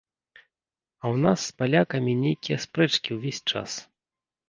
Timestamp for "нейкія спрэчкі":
2.25-3.09